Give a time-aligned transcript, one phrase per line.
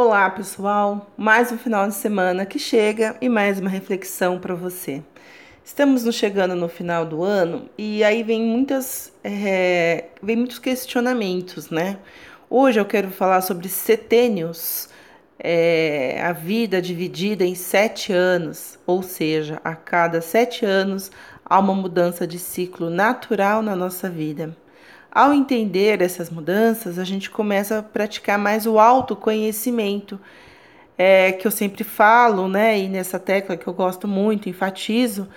[0.00, 1.10] Olá, pessoal!
[1.16, 5.02] Mais um final de semana que chega e mais uma reflexão para você.
[5.64, 11.68] Estamos nos chegando no final do ano e aí vem muitas, é, vem muitos questionamentos,
[11.68, 11.98] né?
[12.48, 14.88] Hoje eu quero falar sobre setênios,
[15.36, 21.10] é, a vida dividida em sete anos, ou seja, a cada sete anos
[21.44, 24.56] há uma mudança de ciclo natural na nossa vida.
[25.10, 30.20] Ao entender essas mudanças, a gente começa a praticar mais o autoconhecimento,
[30.96, 32.78] é, que eu sempre falo, né?
[32.78, 35.28] E nessa tecla que eu gosto muito, enfatizo,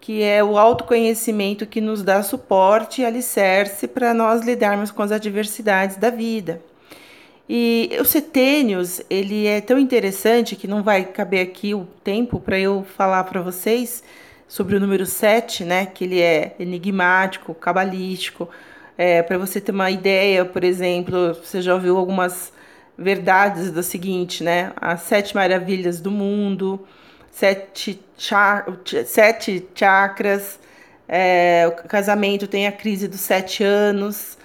[0.00, 5.10] que é o autoconhecimento que nos dá suporte e alicerce para nós lidarmos com as
[5.10, 6.62] adversidades da vida.
[7.48, 12.58] E o setênios, ele é tão interessante que não vai caber aqui o tempo para
[12.58, 14.02] eu falar para vocês
[14.48, 15.86] sobre o número 7, né?
[15.86, 18.48] Que ele é enigmático, cabalístico,
[18.96, 22.52] é, Para você ter uma ideia, por exemplo, você já ouviu algumas
[22.96, 24.72] verdades do seguinte, né?
[24.76, 26.86] As sete maravilhas do mundo,
[27.30, 28.00] sete,
[29.04, 30.58] sete chakras,
[31.08, 34.38] é, o casamento tem a crise dos sete anos,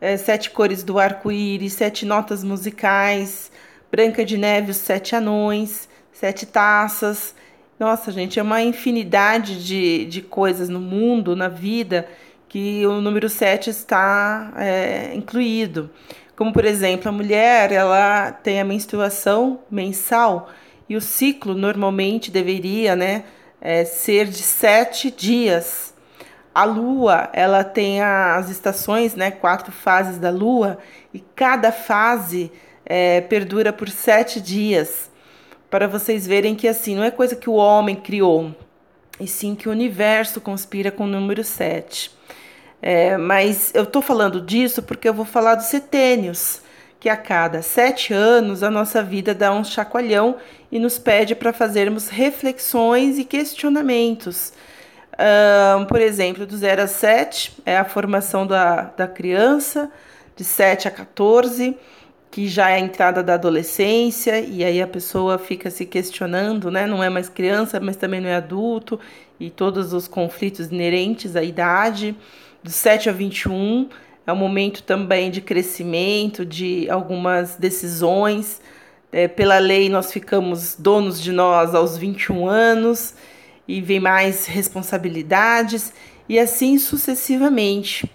[0.00, 3.52] é, sete cores do arco-íris, sete notas musicais,
[3.90, 7.34] Branca de Neve, os sete anões, sete taças.
[7.78, 12.08] Nossa, gente, é uma infinidade de, de coisas no mundo, na vida,
[12.48, 15.90] que o número 7 está é, incluído.
[16.34, 20.48] Como, por exemplo, a mulher ela tem a menstruação mensal
[20.88, 23.24] e o ciclo normalmente deveria né,
[23.60, 25.92] é, ser de sete dias.
[26.54, 30.78] A lua ela tem as estações, né, quatro fases da lua,
[31.12, 32.50] e cada fase
[32.86, 35.10] é, perdura por sete dias.
[35.68, 38.54] Para vocês verem que assim não é coisa que o homem criou,
[39.20, 42.17] e sim que o universo conspira com o número 7.
[42.80, 46.60] É, mas eu estou falando disso porque eu vou falar dos setênios,
[47.00, 50.36] que a cada sete anos a nossa vida dá um chacoalhão
[50.70, 54.52] e nos pede para fazermos reflexões e questionamentos.
[55.18, 59.90] Um, por exemplo, do 0 a 7 é a formação da, da criança,
[60.36, 61.76] de 7 a 14,
[62.30, 66.86] que já é a entrada da adolescência, e aí a pessoa fica se questionando, né?
[66.86, 69.00] Não é mais criança, mas também não é adulto,
[69.40, 72.14] e todos os conflitos inerentes à idade
[72.62, 73.88] do 7 a 21
[74.28, 78.60] é um momento também de crescimento, de algumas decisões.
[79.10, 83.14] É, pela lei, nós ficamos donos de nós aos 21 anos
[83.66, 85.94] e vem mais responsabilidades,
[86.28, 88.10] e assim sucessivamente.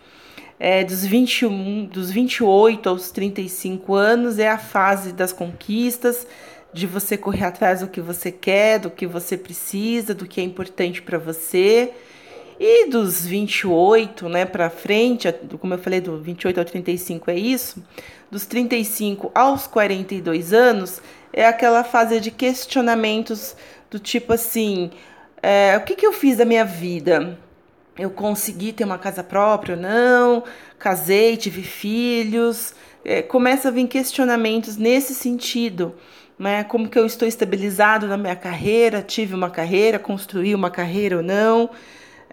[0.60, 6.28] É, dos, 21, dos 28 aos 35 anos é a fase das conquistas,
[6.72, 10.44] de você correr atrás do que você quer, do que você precisa, do que é
[10.44, 11.92] importante para você.
[12.60, 17.84] E dos 28, né, para frente, como eu falei, do 28 ao 35 é isso,
[18.30, 23.56] dos 35 aos 42 anos é aquela fase de questionamentos
[23.90, 24.92] do tipo assim:
[25.42, 27.38] é, o que, que eu fiz da minha vida?
[27.98, 30.44] Eu consegui ter uma casa própria ou não?
[30.80, 32.74] Casei, tive filhos?
[33.06, 35.94] É, começa a vir questionamentos nesse sentido.
[36.40, 36.64] Né?
[36.64, 39.02] Como que eu estou estabilizado na minha carreira?
[39.02, 41.70] Tive uma carreira, construí uma carreira ou não?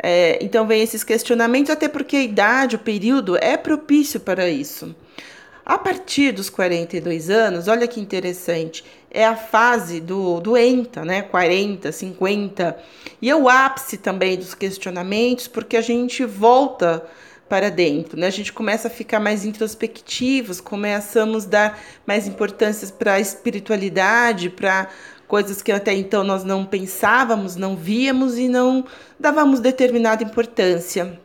[0.03, 4.95] É, então vem esses questionamentos, até porque a idade, o período é propício para isso.
[5.65, 11.23] A partir dos 42 anos, olha que interessante, é a fase do, do ENTA, né?
[11.23, 12.79] 40, 50,
[13.21, 17.07] e é o ápice também dos questionamentos, porque a gente volta
[17.49, 18.29] para dentro, né?
[18.29, 24.49] A gente começa a ficar mais introspectivos, começamos a dar mais importância para a espiritualidade,
[24.49, 24.89] para
[25.31, 28.85] coisas que até então nós não pensávamos, não víamos e não
[29.19, 31.19] dávamos determinada importância.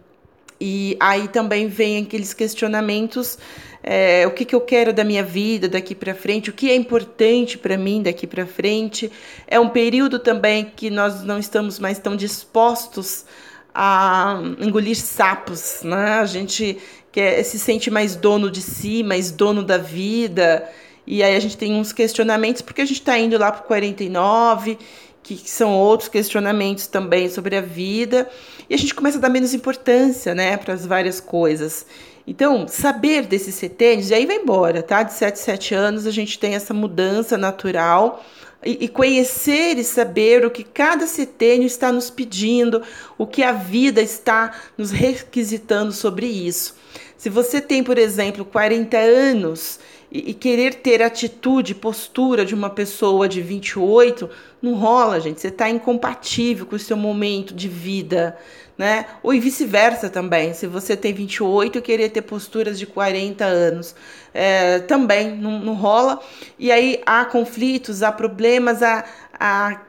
[0.61, 3.39] E aí também vem aqueles questionamentos:
[3.81, 6.75] é, o que, que eu quero da minha vida daqui para frente, o que é
[6.75, 9.11] importante para mim daqui para frente.
[9.47, 13.25] É um período também que nós não estamos mais tão dispostos
[13.73, 16.19] a engolir sapos, né?
[16.19, 16.77] A gente
[17.11, 20.69] quer, se sente mais dono de si, mais dono da vida.
[21.07, 23.67] E aí a gente tem uns questionamentos, porque a gente está indo lá para o
[23.67, 24.77] 49,
[25.21, 28.29] que são outros questionamentos também sobre a vida,
[28.69, 31.85] e a gente começa a dar menos importância né, para as várias coisas.
[32.27, 35.03] Então, saber desses setênios, e aí vai embora, tá?
[35.03, 38.23] De 7 7 anos a gente tem essa mudança natural
[38.65, 42.81] e, conhecer e saber o que cada setênio está nos pedindo,
[43.15, 46.75] o que a vida está nos requisitando sobre isso.
[47.15, 49.79] Se você tem, por exemplo, 40 anos
[50.15, 54.29] e, e querer ter atitude, postura de uma pessoa de 28,
[54.61, 55.41] não rola, gente.
[55.41, 58.37] Você está incompatível com o seu momento de vida,
[58.77, 59.07] né?
[59.21, 60.53] Ou vice-versa também.
[60.53, 63.93] Se você tem 28 e querer ter posturas de 40 anos,
[64.33, 66.21] é, também não, não rola.
[66.57, 69.03] E aí há conflitos, há problemas, há,
[69.37, 69.81] há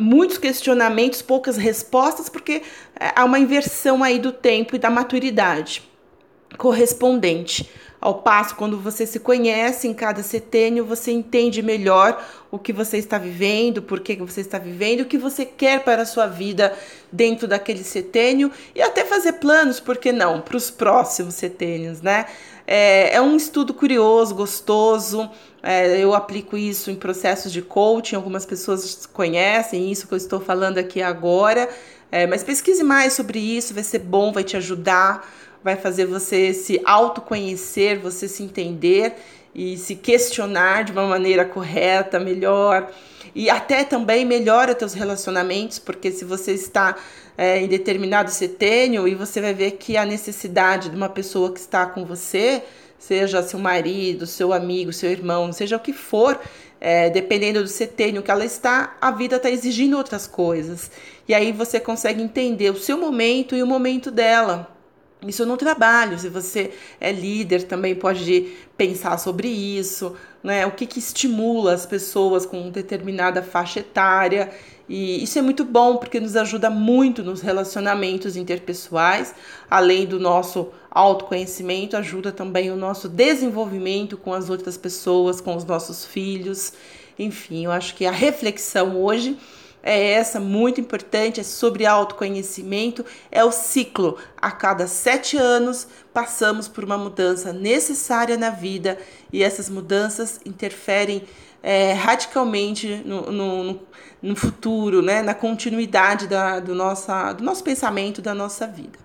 [0.00, 2.62] muitos questionamentos, poucas respostas, porque
[2.98, 5.82] há uma inversão aí do tempo e da maturidade
[6.56, 7.68] correspondente.
[8.00, 12.98] Ao passo, quando você se conhece em cada setênio, você entende melhor o que você
[12.98, 16.76] está vivendo, por que você está vivendo, o que você quer para a sua vida
[17.10, 22.26] dentro daquele setênio e até fazer planos, por que não, para os próximos setênios, né?
[22.66, 25.30] É, é, um estudo curioso, gostoso.
[25.62, 30.40] É, eu aplico isso em processos de coaching, algumas pessoas conhecem isso que eu estou
[30.40, 31.68] falando aqui agora.
[32.10, 35.28] É, mas pesquise mais sobre isso, vai ser bom, vai te ajudar
[35.62, 39.14] vai fazer você se autoconhecer, você se entender
[39.54, 42.90] e se questionar de uma maneira correta, melhor.
[43.34, 46.96] E até também melhora teus relacionamentos, porque se você está
[47.36, 51.60] é, em determinado setênio e você vai ver que a necessidade de uma pessoa que
[51.60, 52.62] está com você,
[52.98, 56.38] seja seu marido, seu amigo, seu irmão, seja o que for,
[56.80, 60.90] é, dependendo do setênio que ela está, a vida está exigindo outras coisas.
[61.26, 64.75] E aí você consegue entender o seu momento e o momento dela.
[65.22, 70.66] Isso no trabalho, se você é líder, também pode pensar sobre isso, né?
[70.66, 74.50] O que, que estimula as pessoas com determinada faixa etária.
[74.86, 79.34] E isso é muito bom porque nos ajuda muito nos relacionamentos interpessoais,
[79.70, 85.64] além do nosso autoconhecimento, ajuda também o nosso desenvolvimento com as outras pessoas, com os
[85.64, 86.74] nossos filhos.
[87.18, 89.36] Enfim, eu acho que a reflexão hoje
[89.86, 94.18] é essa, muito importante, é sobre autoconhecimento, é o ciclo.
[94.36, 98.98] A cada sete anos passamos por uma mudança necessária na vida
[99.32, 101.22] e essas mudanças interferem
[101.62, 103.80] é, radicalmente no, no,
[104.20, 105.22] no, futuro, né?
[105.22, 108.98] na continuidade da, do, nossa, do nosso pensamento, da nossa vida.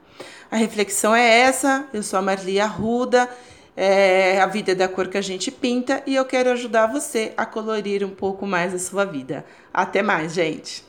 [0.49, 1.85] A reflexão é essa.
[1.93, 3.29] Eu sou a Marli Arruda.
[3.75, 7.33] É, a vida é da cor que a gente pinta e eu quero ajudar você
[7.37, 9.45] a colorir um pouco mais a sua vida.
[9.73, 10.83] Até mais, gente!